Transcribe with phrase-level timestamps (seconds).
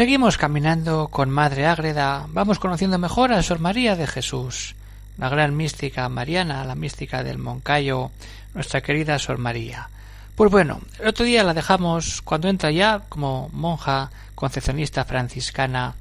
[0.00, 4.74] Seguimos caminando con Madre Ágreda, vamos conociendo mejor a Sor María de Jesús,
[5.18, 8.10] la gran mística mariana, la mística del Moncayo,
[8.54, 9.90] nuestra querida Sor María.
[10.36, 15.96] Pues bueno, el otro día la dejamos cuando entra ya como monja concepcionista franciscana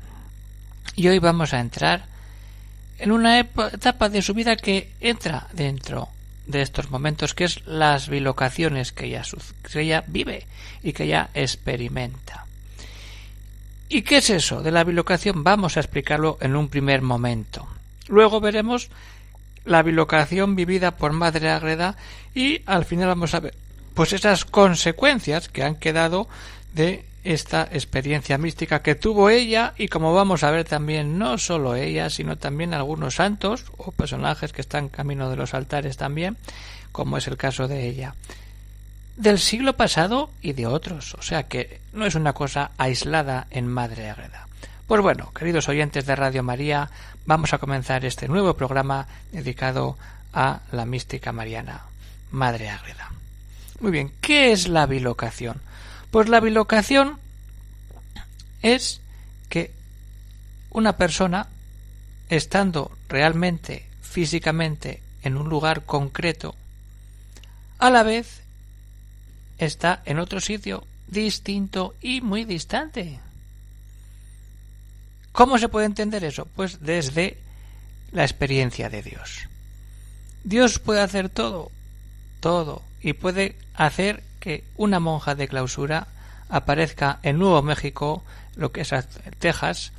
[0.96, 2.06] y hoy vamos a entrar
[3.00, 6.08] en una etapa de su vida que entra dentro
[6.48, 9.24] de estos momentos, que es las bilocaciones que ella,
[9.70, 10.48] que ella vive
[10.84, 12.46] y que ella experimenta.
[13.92, 15.44] ¿Y qué es eso de la bilocación?
[15.44, 17.68] Vamos a explicarlo en un primer momento.
[18.08, 18.90] Luego veremos
[19.66, 21.98] la bilocación vivida por Madre Agreda
[22.36, 23.56] y al final vamos a ver
[23.96, 26.28] pues esas consecuencias que han quedado
[26.74, 31.76] de esta experiencia mística que tuvo ella y como vamos a ver también no solo
[31.76, 36.38] ella sino también algunos santos o personajes que están camino de los altares también
[36.94, 38.16] como es el caso de ella
[39.20, 43.68] del siglo pasado y de otros, o sea que no es una cosa aislada en
[43.68, 44.48] Madre Agreda.
[44.88, 46.90] Pues bueno, queridos oyentes de Radio María,
[47.26, 49.98] vamos a comenzar este nuevo programa dedicado
[50.32, 51.82] a la mística mariana,
[52.32, 53.12] Madre Agreda.
[53.82, 55.62] Muy bien, ¿qué es la bilocación?
[56.12, 57.20] Pues la bilocación
[58.62, 59.02] es
[59.50, 59.74] que
[60.70, 61.48] una persona,
[62.30, 66.56] estando realmente físicamente en un lugar concreto,
[67.80, 68.44] a la vez
[69.60, 73.20] está en otro sitio distinto y muy distante.
[75.32, 76.46] ¿Cómo se puede entender eso?
[76.56, 77.38] Pues desde
[78.12, 79.48] la experiencia de Dios.
[80.44, 81.72] Dios puede hacer todo,
[82.40, 86.08] todo, y puede hacer que una monja de clausura
[86.50, 88.24] aparezca en Nuevo México,
[88.56, 88.94] lo que es
[89.40, 89.92] Texas,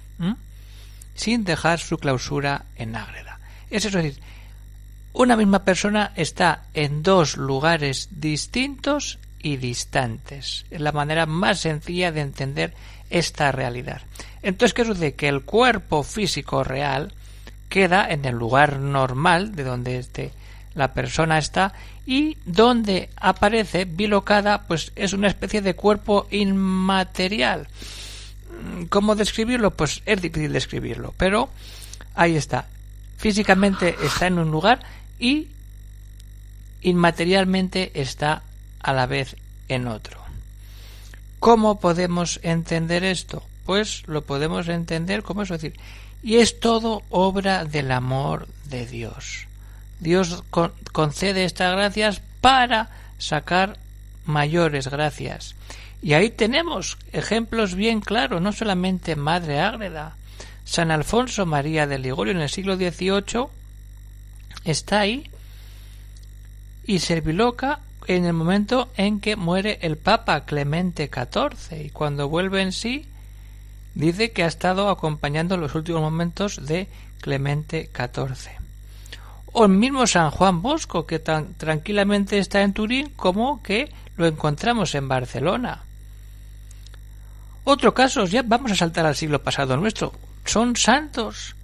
[1.14, 3.38] sin dejar su clausura en Ágreda.
[3.70, 4.20] Es decir,
[5.12, 10.66] una misma persona está en dos lugares distintos y distantes.
[10.70, 12.74] Es la manera más sencilla de entender
[13.10, 14.02] esta realidad.
[14.42, 15.14] Entonces, ¿qué sucede?
[15.14, 17.12] Que el cuerpo físico real
[17.68, 20.32] queda en el lugar normal de donde este,
[20.74, 21.72] la persona está
[22.06, 27.68] y donde aparece bilocada, pues es una especie de cuerpo inmaterial.
[28.88, 29.70] ¿Cómo describirlo?
[29.72, 31.50] Pues es difícil describirlo, pero
[32.14, 32.66] ahí está.
[33.16, 34.80] Físicamente está en un lugar
[35.18, 35.48] y
[36.82, 38.42] inmaterialmente está
[38.82, 39.36] a la vez
[39.68, 40.20] en otro.
[41.38, 43.42] ¿Cómo podemos entender esto?
[43.64, 45.74] Pues lo podemos entender como es decir,
[46.22, 49.46] y es todo obra del amor de Dios.
[50.00, 50.42] Dios
[50.92, 53.78] concede estas gracias para sacar
[54.24, 55.54] mayores gracias.
[56.02, 60.16] Y ahí tenemos ejemplos bien claros, no solamente Madre Ágreda,
[60.64, 63.48] San Alfonso María de Ligorio en el siglo XVIII
[64.64, 65.30] está ahí
[66.84, 72.62] y Serviloca en el momento en que muere el Papa Clemente XIV y cuando vuelve
[72.62, 73.06] en sí
[73.94, 76.88] dice que ha estado acompañando los últimos momentos de
[77.20, 78.52] Clemente XIV.
[79.52, 84.26] O el mismo San Juan Bosco, que tan tranquilamente está en Turín como que lo
[84.26, 85.82] encontramos en Barcelona.
[87.64, 90.12] Otro caso, ya vamos a saltar al siglo pasado nuestro,
[90.44, 91.56] son santos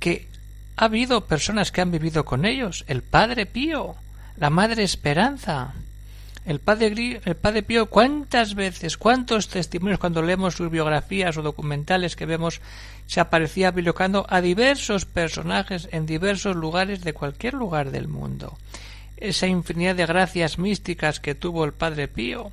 [0.00, 0.28] que
[0.76, 3.96] ha habido personas que han vivido con ellos, el Padre Pío,
[4.38, 5.74] la Madre Esperanza.
[6.46, 12.16] El padre, el padre Pío, ¿cuántas veces, cuántos testimonios cuando leemos sus biografías o documentales
[12.16, 12.60] que vemos
[13.06, 18.56] se aparecía bilocando a diversos personajes en diversos lugares de cualquier lugar del mundo?
[19.18, 22.50] Esa infinidad de gracias místicas que tuvo el padre Pío.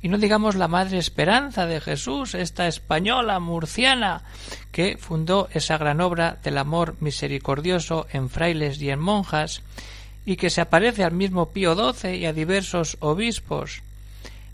[0.00, 4.22] Y no digamos la Madre Esperanza de Jesús, esta española murciana
[4.70, 9.62] que fundó esa gran obra del amor misericordioso en frailes y en monjas,
[10.26, 13.82] y que se aparece al mismo Pío XII y a diversos obispos.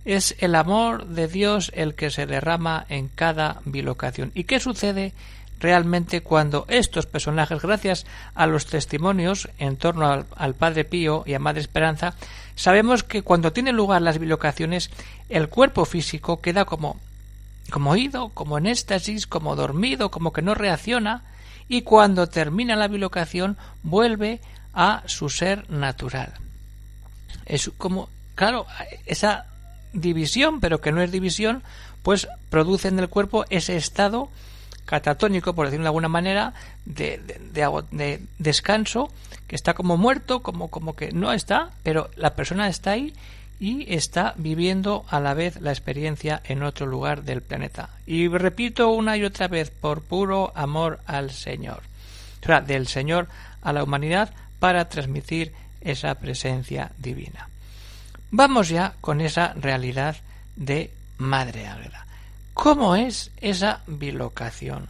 [0.04, 4.32] Es el amor de Dios el que se derrama en cada bilocación.
[4.34, 5.12] ¿Y qué sucede
[5.60, 11.38] realmente cuando estos personajes, gracias a los testimonios en torno al, Padre Pío y a
[11.38, 12.14] Madre Esperanza,
[12.56, 14.90] sabemos que cuando tienen lugar las bilocaciones,
[15.28, 16.98] el cuerpo físico queda como,
[17.70, 21.22] como ido, como en éxtasis, como dormido, como que no reacciona,
[21.68, 24.40] y cuando termina la bilocación vuelve
[24.74, 26.34] a su ser natural.
[27.46, 28.66] Es como, claro,
[29.06, 29.46] esa
[29.92, 31.62] división, pero que no es división,
[32.02, 34.30] pues produce en el cuerpo ese estado
[34.84, 36.52] catatónico, por decirlo de alguna manera,
[36.84, 37.18] de,
[37.52, 39.12] de, descanso,
[39.46, 43.14] que está como muerto, como, como que no está, pero la persona está ahí
[43.60, 47.90] y está viviendo a la vez la experiencia en otro lugar del planeta.
[48.06, 51.82] Y repito una y otra vez, por puro amor al Señor.
[52.42, 53.28] O sea, del Señor
[53.62, 57.48] a la humanidad para transmitir esa presencia divina.
[58.30, 60.16] Vamos ya con esa realidad
[60.54, 62.06] de Madre Águeda.
[62.54, 64.88] ¿Cómo es esa bilocación?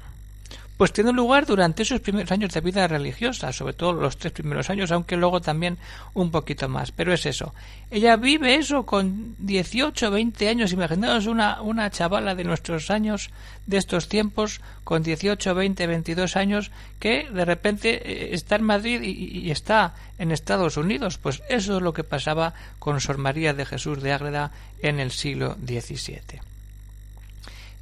[0.80, 4.70] Pues tiene lugar durante esos primeros años de vida religiosa, sobre todo los tres primeros
[4.70, 5.76] años, aunque luego también
[6.14, 6.90] un poquito más.
[6.90, 7.52] Pero es eso.
[7.90, 10.72] Ella vive eso con 18, 20 años.
[10.72, 13.28] Imaginaos una, una chavala de nuestros años,
[13.66, 19.02] de estos tiempos, con 18, 20, 22 años, que de repente eh, está en Madrid
[19.02, 21.18] y, está en Estados Unidos.
[21.18, 24.50] Pues eso es lo que pasaba con Sor María de Jesús de Ágreda
[24.80, 26.40] en el siglo XVII.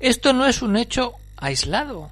[0.00, 2.10] Esto no es un hecho aislado.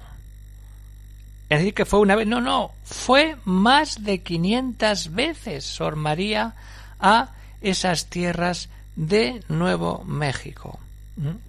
[1.49, 2.27] Es decir, que fue una vez.
[2.27, 2.71] No, no.
[2.83, 6.55] Fue más de 500 veces Sor María
[6.99, 7.29] a
[7.61, 10.79] esas tierras de Nuevo México.
[11.15, 11.47] ¿Mm?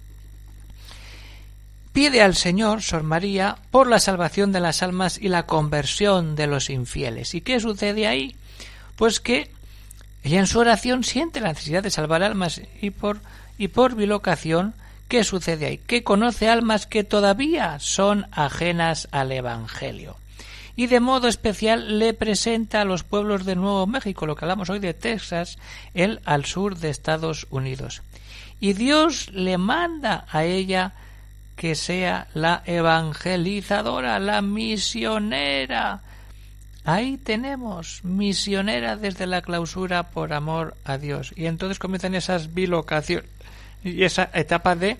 [1.91, 6.47] Pide al Señor, Sor María, por la salvación de las almas y la conversión de
[6.47, 7.33] los infieles.
[7.33, 8.35] ¿Y qué sucede ahí?
[8.95, 9.51] Pues que
[10.23, 13.19] ella en su oración siente la necesidad de salvar almas y por,
[13.57, 14.75] y por bilocación
[15.09, 15.77] ¿Qué sucede ahí?
[15.79, 20.15] Que conoce almas que todavía son ajenas al Evangelio.
[20.75, 24.69] Y de modo especial le presenta a los pueblos de Nuevo México, lo que hablamos
[24.69, 25.57] hoy de Texas,
[25.95, 28.03] él al sur de Estados Unidos.
[28.59, 30.93] Y Dios le manda a ella
[31.55, 36.01] que sea la evangelizadora, la misionera.
[36.85, 41.33] Ahí tenemos, misionera desde la clausura por amor a Dios.
[41.35, 43.38] Y entonces comienzan esas bilocaciones
[43.83, 44.97] y esa etapa de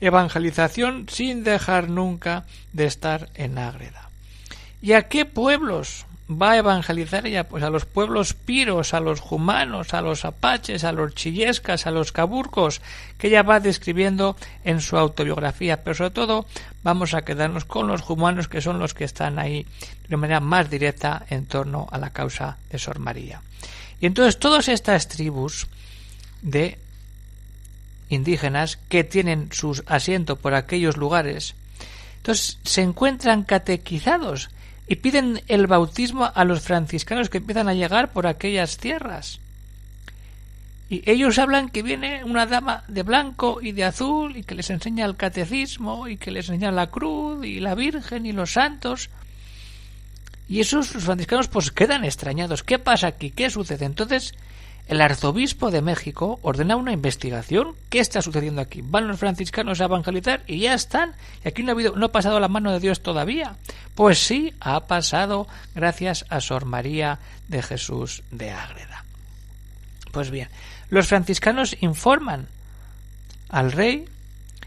[0.00, 4.10] evangelización sin dejar nunca de estar en Ágreda.
[4.80, 7.48] ¿Y a qué pueblos va a evangelizar ella?
[7.48, 11.92] Pues a los pueblos piros, a los humanos, a los apaches, a los chillescas, a
[11.92, 12.80] los caburcos,
[13.16, 15.84] que ella va describiendo en su autobiografía.
[15.84, 16.46] Pero sobre todo
[16.82, 19.66] vamos a quedarnos con los humanos, que son los que están ahí
[20.08, 23.40] de manera más directa en torno a la causa de Sor María.
[24.00, 25.68] Y entonces todas estas tribus
[26.42, 26.78] de
[28.12, 31.54] indígenas que tienen sus asientos por aquellos lugares,
[32.16, 34.50] entonces se encuentran catequizados
[34.86, 39.40] y piden el bautismo a los franciscanos que empiezan a llegar por aquellas tierras.
[40.88, 44.68] Y ellos hablan que viene una dama de blanco y de azul y que les
[44.68, 49.08] enseña el catecismo y que les enseña la cruz y la Virgen y los santos.
[50.48, 52.62] Y esos franciscanos pues quedan extrañados.
[52.62, 53.30] ¿Qué pasa aquí?
[53.30, 53.86] ¿Qué sucede?
[53.86, 54.34] Entonces
[54.88, 57.74] el arzobispo de México ordena una investigación.
[57.88, 58.82] ¿Qué está sucediendo aquí?
[58.82, 61.14] Van los franciscanos a evangelizar y ya están.
[61.44, 63.56] Y aquí no ha, no ha pasado la mano de Dios todavía.
[63.94, 69.04] Pues sí, ha pasado gracias a Sor María de Jesús de Ágreda.
[70.10, 70.48] Pues bien,
[70.90, 72.48] los franciscanos informan
[73.48, 74.06] al rey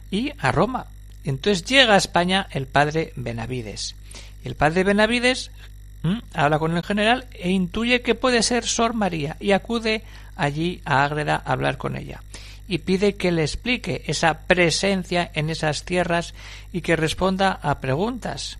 [0.10, 0.88] y a Roma.
[1.24, 3.96] Entonces llega a España el padre Benavides.
[4.44, 5.52] El padre Benavides
[6.34, 10.04] Habla con el general e intuye que puede ser Sor María y acude
[10.36, 12.22] allí a Ágreda a hablar con ella
[12.68, 16.34] y pide que le explique esa presencia en esas tierras
[16.72, 18.58] y que responda a preguntas.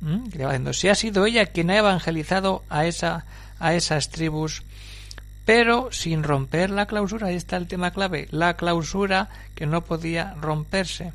[0.00, 0.24] ¿Mm?
[0.24, 3.24] diciendo, si ha sido ella quien ha evangelizado a, esa,
[3.58, 4.62] a esas tribus,
[5.46, 7.28] pero sin romper la clausura.
[7.28, 11.12] Ahí está el tema clave, la clausura que no podía romperse.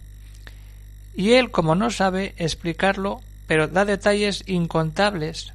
[1.13, 5.51] Y él, como no sabe explicarlo, pero da detalles incontables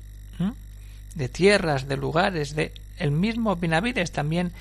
[1.14, 4.52] de tierras, de lugares, de el mismo Benavides también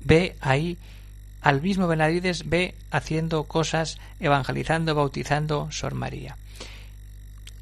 [0.00, 0.78] ve ahí
[1.42, 6.38] al mismo Benavides ve haciendo cosas, evangelizando, bautizando Sor María.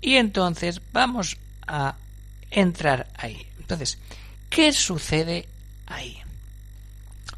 [0.01, 1.97] Y entonces vamos a
[2.53, 3.45] entrar ahí.
[3.59, 3.99] Entonces,
[4.49, 5.49] ¿qué sucede
[5.87, 6.23] ahí?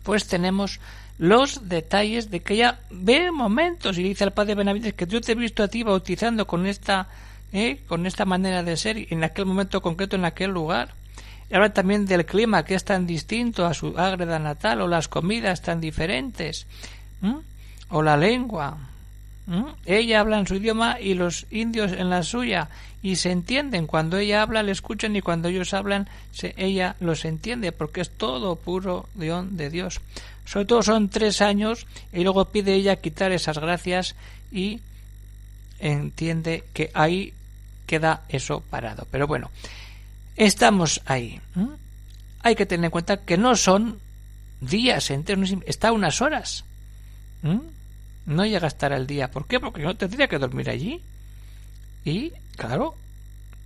[0.03, 0.79] Pues tenemos
[1.19, 5.33] los detalles de que ella ve momentos y dice al padre Benavides que yo te
[5.33, 7.09] he visto a ti bautizando con esta
[7.53, 7.81] ¿eh?
[7.87, 10.95] con esta manera de ser en aquel momento concreto en aquel lugar
[11.49, 15.09] y habla también del clima que es tan distinto a su ágreda natal o las
[15.09, 16.67] comidas tan diferentes
[17.91, 18.79] o la lengua
[19.85, 22.71] ella habla en su idioma y los indios en la suya
[23.03, 26.09] y se entienden cuando ella habla le escuchan y cuando ellos hablan
[26.57, 30.01] ella los entiende porque es todo puro guion de Dios
[30.47, 34.15] sobre todo son tres años y luego pide ella quitar esas gracias
[34.53, 34.81] y
[35.79, 37.33] entiende que ahí
[37.87, 39.07] queda eso parado.
[39.11, 39.51] Pero bueno,
[40.37, 41.41] estamos ahí.
[42.43, 43.99] Hay que tener en cuenta que no son
[44.61, 46.65] días enteros, está unas horas.
[48.27, 49.31] No llega a estar al día.
[49.31, 49.61] ¿Por qué?
[49.61, 51.03] Porque no tendría que dormir allí.
[52.05, 52.95] Y, claro,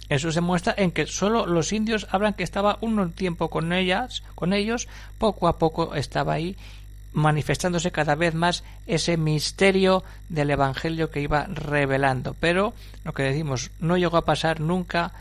[0.08, 4.22] eso se muestra en que solo los indios hablan que estaba un tiempo con ellas,
[4.34, 4.88] con ellos,
[5.18, 6.56] poco a poco estaba ahí
[7.12, 12.74] manifestándose cada vez más ese misterio del evangelio que iba revelando, pero
[13.04, 15.12] lo que decimos no llegó a pasar nunca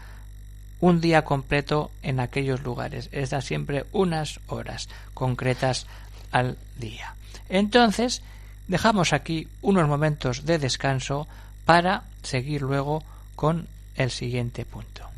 [0.79, 5.88] un día completo en aquellos lugares, es da siempre unas horas concretas
[6.32, 7.15] al día.
[7.50, 8.22] Entonces,
[8.68, 11.28] dejamos aquí unos momentos de descanso
[11.66, 13.04] para seguir luego
[13.36, 15.17] con el siguiente punto.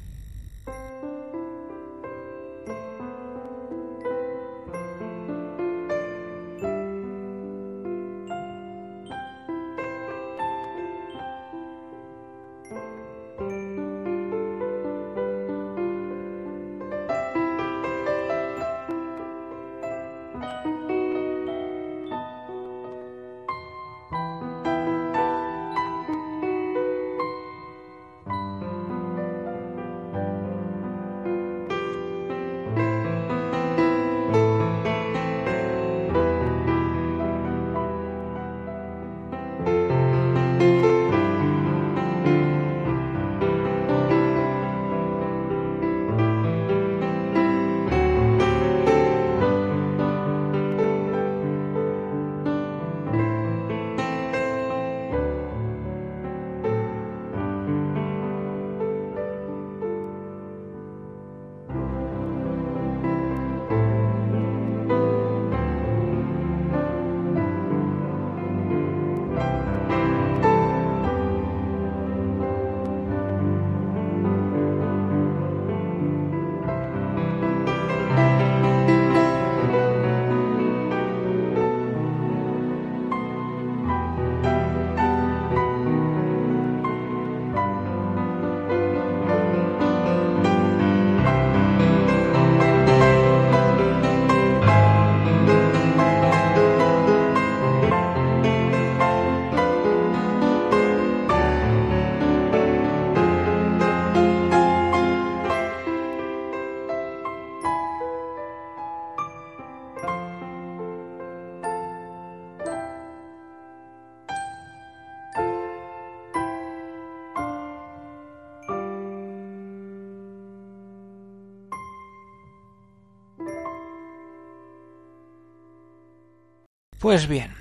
[126.99, 127.53] Pues bien,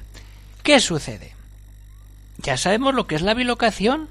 [0.65, 1.33] ¿qué sucede?
[2.39, 4.09] Ya sabemos lo que es la bilocación.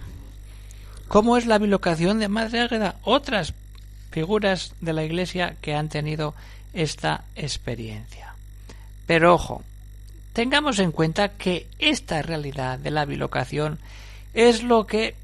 [1.09, 2.95] ¿Cómo es la bilocación de Madre Águeda?
[3.03, 3.53] Otras
[4.11, 6.33] figuras de la Iglesia que han tenido
[6.73, 8.35] esta experiencia.
[9.05, 9.63] Pero ojo,
[10.31, 13.79] tengamos en cuenta que esta realidad de la bilocación
[14.33, 15.15] es lo que,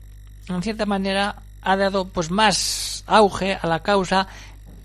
[0.49, 4.27] en cierta manera, ha dado pues más auge a la causa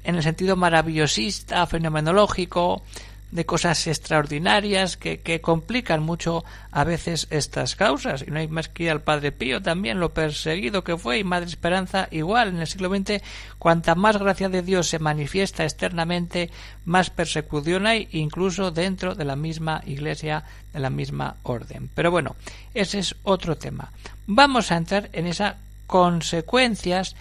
[0.04, 2.82] en el sentido maravillosista, fenomenológico,
[3.30, 8.24] de cosas extraordinarias que, que, complican mucho a veces estas causas.
[8.26, 11.24] Y no hay más que ir al Padre Pío también, lo perseguido que fue, y
[11.24, 12.48] Madre Esperanza igual.
[12.48, 13.22] En el siglo XX,
[13.58, 16.50] cuanta más gracia de Dios se manifiesta externamente,
[16.84, 21.90] más persecución hay, incluso dentro de la misma Iglesia, de la misma orden.
[21.94, 22.34] Pero bueno,
[22.74, 23.92] ese es otro tema.
[24.26, 25.56] Vamos a entrar en esas
[25.86, 27.14] consecuencias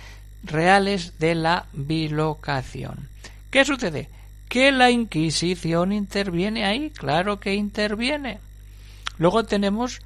[0.44, 3.10] reales de la bilocación.
[3.50, 4.10] ¿Qué sucede?
[4.50, 8.39] Que la Inquisición interviene ahí, claro que interviene.
[9.18, 10.01] Luego tenemos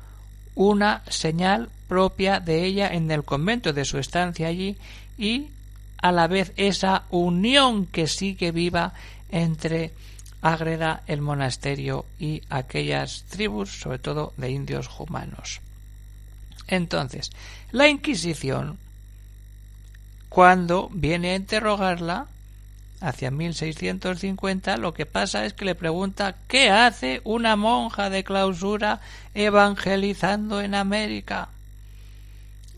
[0.55, 4.77] una señal propia de ella en el convento de su estancia allí
[5.17, 5.49] y
[6.01, 8.93] a la vez esa unión que sigue viva
[9.29, 9.91] entre
[10.41, 15.61] Ágreda, el monasterio y aquellas tribus, sobre todo de indios humanos.
[16.67, 17.31] Entonces,
[17.71, 18.79] la Inquisición,
[20.29, 22.27] cuando viene a interrogarla,
[23.01, 29.01] hacia 1650, lo que pasa es que le pregunta ¿qué hace una monja de clausura
[29.33, 31.49] evangelizando en América?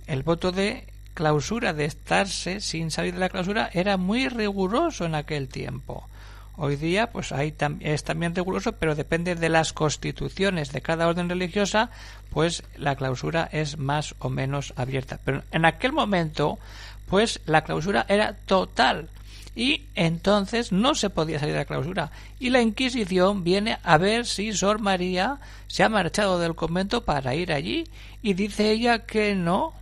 [0.08, 5.16] El voto de clausura, de estarse sin salir de la clausura, era muy riguroso en
[5.16, 6.08] aquel tiempo.
[6.56, 11.28] Hoy día, pues ahí es también riguroso, pero depende de las constituciones de cada orden
[11.28, 11.90] religiosa,
[12.30, 15.20] pues la clausura es más o menos abierta.
[15.26, 16.60] Pero en aquel momento,
[17.08, 19.10] pues la clausura era total
[19.56, 22.12] y entonces no se podía salir de la clausura.
[22.40, 27.36] Y la Inquisición viene a ver si Sor María se ha marchado del convento para
[27.36, 27.88] ir allí
[28.22, 29.74] y dice ella que no.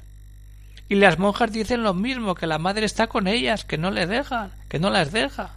[0.90, 4.08] Y las monjas dicen lo mismo, que la madre está con ellas, que no le
[4.08, 5.52] dejan, que no las deja.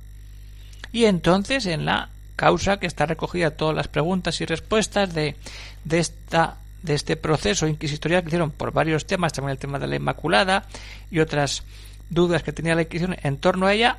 [0.92, 5.37] Y entonces en la causa que está recogida todas las preguntas y respuestas de,
[5.85, 9.87] de esta de este proceso inquisitorial que hicieron por varios temas, también el tema de
[9.87, 10.66] la Inmaculada
[11.11, 11.62] y otras
[12.11, 13.99] dudas que tenía la Inquisición en torno a ella,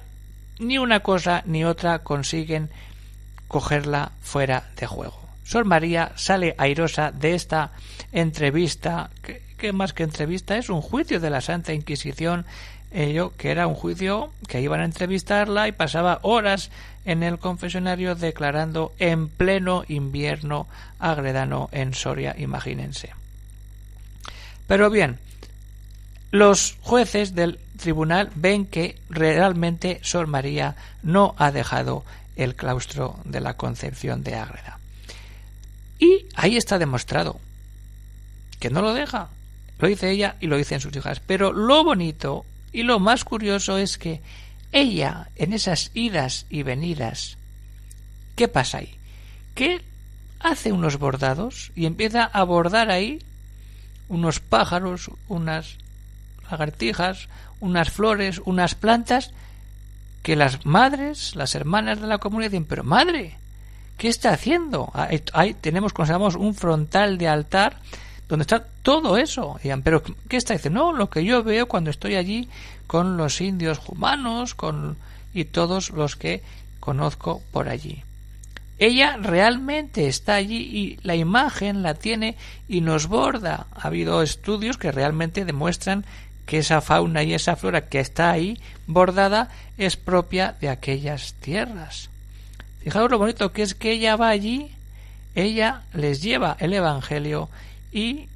[0.59, 2.69] ni una cosa ni otra consiguen
[3.47, 5.25] cogerla fuera de juego.
[5.43, 7.71] Sor María sale airosa de esta
[8.11, 9.11] entrevista,
[9.57, 12.45] que, más que entrevista es un juicio de la Santa Inquisición,
[12.91, 16.71] ello que era un juicio que iban a entrevistarla y pasaba horas
[17.03, 23.11] en el confesionario declarando en pleno invierno agredano en Soria, imagínense.
[24.67, 25.19] Pero bien,
[26.35, 32.03] los jueces del tribunal ven que realmente Sor María no ha dejado
[32.35, 34.79] el claustro de la Concepción de Ágreda.
[35.97, 37.39] Y ahí está demostrado
[38.59, 39.29] que no lo deja.
[39.79, 41.21] Lo dice ella y lo dicen sus hijas.
[41.21, 44.21] Pero lo bonito y lo más curioso es que
[44.73, 47.37] ella, en esas idas y venidas,
[48.35, 48.97] ¿qué pasa ahí?
[49.53, 49.81] Que
[50.41, 53.21] hace unos bordados y empieza a bordar ahí
[54.09, 55.77] unos pájaros, unas
[56.49, 57.27] lagartijas,
[57.59, 59.31] unas flores, unas plantas,
[60.23, 63.37] que las madres, las hermanas de la comunidad dicen, pero madre,
[63.97, 64.91] ¿qué está haciendo?
[65.33, 67.77] Ahí tenemos, consideramos, un frontal de altar
[68.27, 69.59] donde está todo eso.
[69.61, 70.79] Digan, pero ¿qué está diciendo?
[70.79, 72.49] No, lo que yo veo cuando estoy allí
[72.87, 74.97] con los indios humanos con,
[75.33, 76.41] y todos los que
[76.79, 78.03] conozco por allí.
[78.77, 82.35] Ella realmente está allí y la imagen la tiene
[82.67, 83.67] y nos borda.
[83.73, 86.05] Ha habido estudios que realmente demuestran
[86.45, 92.09] que esa fauna y esa flora que está ahí bordada es propia de aquellas tierras.
[92.81, 94.71] Fijaos lo bonito que es que ella va allí,
[95.33, 97.49] ella les lleva el Evangelio
[97.91, 98.29] y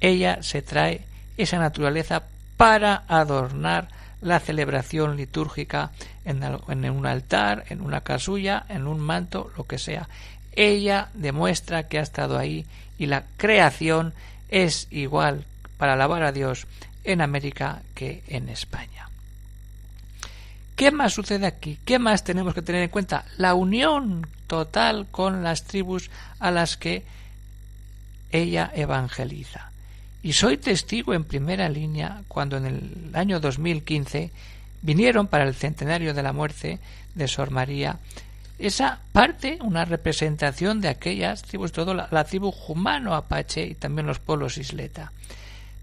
[0.00, 1.04] ella se trae
[1.36, 2.24] esa naturaleza
[2.56, 3.88] para adornar
[4.20, 5.92] la celebración litúrgica
[6.24, 6.42] en,
[6.90, 10.08] un altar, en una casulla, en un manto, lo que sea.
[10.52, 12.66] Ella demuestra que ha estado ahí
[12.98, 14.12] y la creación
[14.48, 15.44] es igual
[15.78, 16.66] para alabar a Dios
[17.04, 19.08] en América que en España.
[20.76, 21.78] ¿Qué más sucede aquí?
[21.84, 23.24] ¿Qué más tenemos que tener en cuenta?
[23.36, 27.04] La unión total con las tribus a las que
[28.32, 29.70] ella evangeliza.
[30.22, 34.30] Y soy testigo en primera línea cuando en el año 2015
[34.82, 36.78] vinieron para el centenario de la muerte
[37.14, 37.98] de Sor María
[38.60, 44.06] esa parte, una representación de aquellas tribus, todo la, la tribu Jumano Apache y también
[44.06, 45.12] los pueblos Isleta.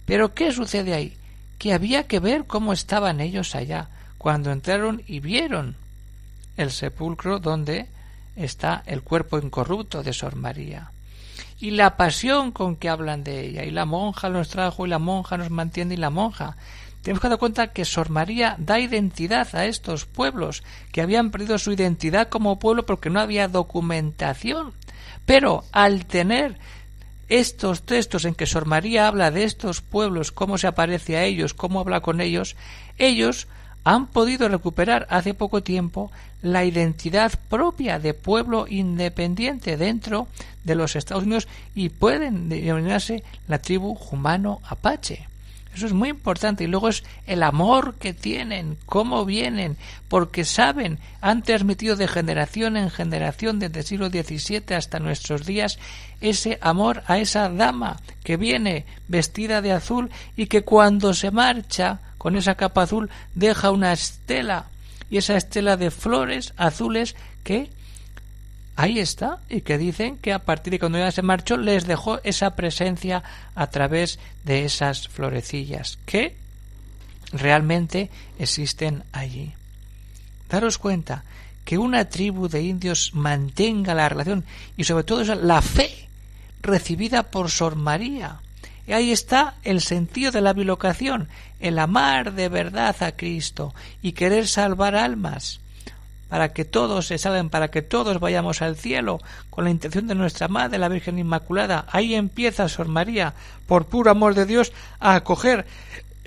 [0.08, 1.18] Pero ¿qué sucede ahí?
[1.60, 5.76] Que había que ver cómo estaban ellos allá, cuando entraron y vieron
[6.56, 7.88] el sepulcro donde
[8.38, 10.92] está el cuerpo incorrupto de Sor María.
[11.60, 14.98] Y la pasión con que hablan de ella, y la monja los trajo, y la
[14.98, 16.56] monja nos mantiene, y la monja.
[17.02, 21.58] Tenemos que dar cuenta que Sor María da identidad a estos pueblos, que habían perdido
[21.58, 24.72] su identidad como pueblo porque no había documentación.
[25.26, 26.58] Pero al tener
[27.30, 31.54] estos textos en que Sor María habla de estos pueblos, cómo se aparece a ellos,
[31.54, 32.56] cómo habla con ellos,
[32.98, 33.48] ellos
[33.84, 36.12] han podido recuperar hace poco tiempo
[36.42, 40.28] la identidad propia de pueblo independiente dentro
[40.64, 45.28] de los Estados Unidos y pueden denominarse la tribu Jumano Apache.
[45.78, 46.64] Eso es muy importante.
[46.64, 52.78] Y luego es el amor que tienen, cómo vienen, porque saben, han transmitido de generación
[52.78, 55.78] en generación desde el siglo XVII hasta nuestros días
[56.20, 62.00] ese amor a esa dama que viene vestida de azul y que cuando se marcha
[62.18, 64.66] con esa capa azul deja una estela
[65.12, 67.70] y esa estela de flores azules que
[68.78, 72.22] ahí está y que dicen que a partir de cuando ella se marchó les dejó
[72.24, 73.24] esa presencia
[73.56, 76.38] a través de esas florecillas que
[77.34, 79.54] realmente existen allí.
[80.48, 81.26] Daros cuenta
[81.66, 84.46] que una tribu de indios mantenga la relación
[84.78, 86.08] y sobre todo la fe
[86.62, 88.42] recibida por Sor María.
[88.86, 91.28] Y ahí está el sentido de la bilocación,
[91.60, 95.62] el amar de verdad a Cristo y querer salvar almas
[96.30, 100.16] para que todos se salven, para que todos vayamos al cielo, con la intención de
[100.16, 101.86] nuestra Madre, la Virgen Inmaculada.
[101.92, 103.34] Ahí empieza Sor María,
[103.66, 105.66] por puro amor de Dios, a acoger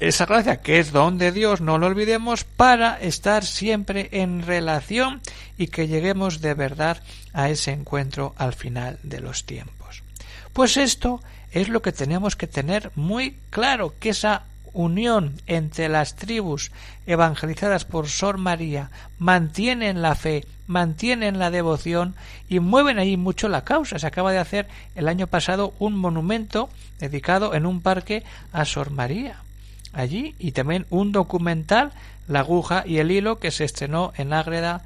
[0.00, 5.20] esa gracia que es don de Dios, no lo olvidemos, para estar siempre en relación
[5.58, 7.02] y que lleguemos de verdad
[7.34, 10.02] a ese encuentro al final de los tiempos.
[10.54, 11.20] Pues esto
[11.52, 16.72] es lo que tenemos que tener muy claro, que esa unión entre las tribus
[17.06, 22.14] evangelizadas por Sor María mantienen la fe, mantienen la devoción
[22.48, 23.98] y mueven ahí mucho la causa.
[23.98, 28.90] Se acaba de hacer el año pasado un monumento dedicado en un parque a Sor
[28.90, 29.42] María
[29.92, 31.92] allí y también un documental
[32.28, 34.82] La aguja y el hilo que se estrenó en Ágreda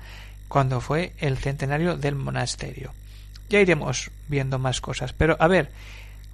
[0.48, 2.92] cuando fue el centenario del monasterio.
[3.50, 5.70] Ya iremos viendo más cosas, pero a ver,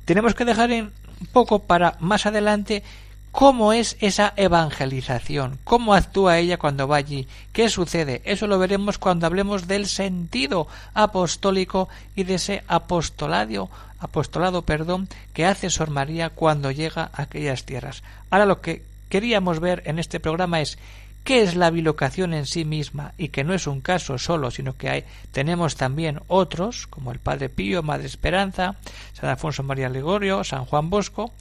[0.05, 2.85] tenemos que dejar en un poco para más adelante
[3.33, 8.23] cómo es esa evangelización, cómo actúa ella cuando va allí, qué sucede.
[8.25, 15.47] Eso lo veremos cuando hablemos del sentido apostólico y de ese apostolado, apostolado, perdón, que
[15.47, 18.03] hace Sor María cuando llega a aquellas tierras.
[18.31, 20.79] Ahora lo que queríamos ver en este programa es
[21.25, 24.77] qué es la bilocación en sí misma y que no es un caso solo, sino
[24.77, 28.77] que hay, tenemos también otros, como el Padre Pío, Madre Esperanza,
[29.13, 31.33] San Alfonso María Ligorio, San Juan Bosco,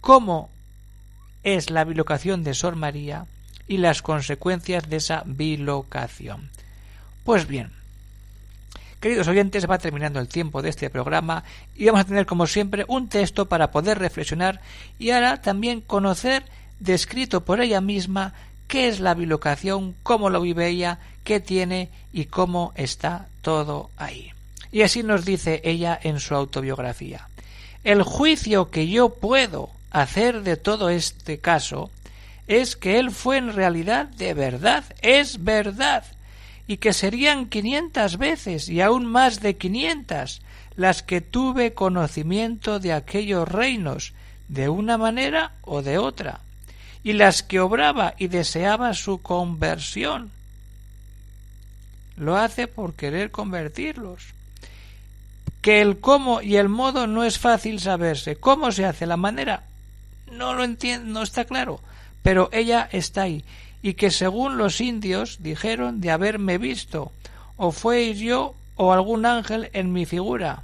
[0.00, 0.50] cómo
[1.42, 3.26] es la bilocación de Sor María
[3.66, 6.50] y las consecuencias de esa bilocación.
[7.24, 7.70] Pues bien,
[9.00, 11.44] queridos oyentes, va terminando el tiempo de este programa
[11.76, 14.60] y vamos a tener como siempre un texto para poder reflexionar
[14.98, 16.44] y ahora también conocer
[16.80, 18.32] descrito por ella misma
[18.66, 24.32] qué es la bilocación, cómo lo vive ella, qué tiene y cómo está todo ahí.
[24.72, 27.28] Y así nos dice ella en su autobiografía.
[27.84, 31.90] El juicio que yo puedo hacer de todo este caso
[32.46, 36.04] es que él fue en realidad de verdad, es verdad,
[36.66, 40.40] y que serían quinientas veces y aún más de quinientas
[40.76, 44.12] las que tuve conocimiento de aquellos reinos,
[44.48, 46.40] de una manera o de otra,
[47.02, 50.30] y las que obraba y deseaba su conversión.
[52.16, 54.22] Lo hace por querer convertirlos.
[55.62, 58.36] Que el cómo y el modo no es fácil saberse.
[58.36, 59.06] ¿Cómo se hace?
[59.06, 59.64] La manera
[60.32, 61.80] no lo entiendo, no está claro,
[62.22, 63.44] pero ella está ahí,
[63.82, 67.12] y que según los indios dijeron de haberme visto,
[67.56, 70.62] o fue yo o algún ángel en mi figura.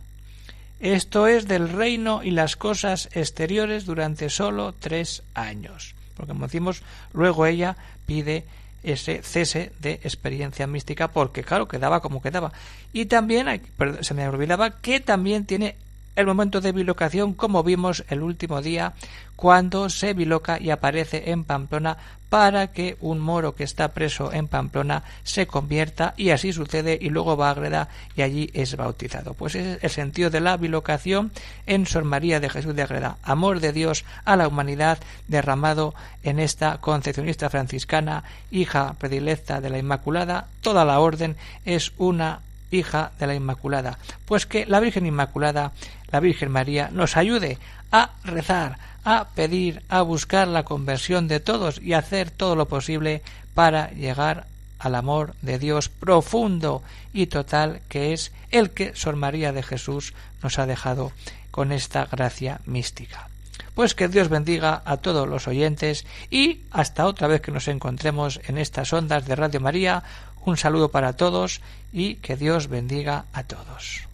[0.81, 5.95] Esto es del reino y las cosas exteriores durante sólo tres años.
[6.17, 8.45] Porque como decimos, luego ella pide
[8.83, 12.53] ese cese de experiencia mística porque claro quedaba como quedaba
[12.93, 13.63] y también
[14.03, 15.75] se me olvidaba que también tiene
[16.17, 18.95] el momento de bilocación como vimos el último día
[19.37, 21.97] cuando se biloca y aparece en Pamplona
[22.35, 27.11] para que un moro que está preso en Pamplona se convierta y así sucede y
[27.11, 29.35] luego va a Agreda y allí es bautizado.
[29.35, 31.31] Pues ese es el sentido de la bilocación
[31.67, 33.19] en Sor María de Jesús de Agreda.
[33.23, 34.99] Amor de Dios a la humanidad
[35.29, 40.49] derramado en esta concepcionista franciscana, hija predilecta de la Inmaculada.
[40.61, 43.99] Toda la orden es una hija de la Inmaculada.
[44.25, 45.73] Pues que la Virgen Inmaculada,
[46.15, 47.59] la Virgen María, nos ayude
[47.91, 53.21] a rezar, a pedir, a buscar la conversión de todos y hacer todo lo posible
[53.53, 54.47] para llegar
[54.79, 60.15] al amor de Dios profundo y total que es el que Sor María de Jesús
[60.41, 61.11] nos ha dejado
[61.51, 63.29] con esta gracia mística.
[63.75, 68.41] Pues que Dios bendiga a todos los oyentes y hasta otra vez que nos encontremos
[68.47, 70.05] en estas ondas de Radio María,
[70.45, 71.61] un saludo para todos
[71.93, 74.14] y que Dios bendiga a todos.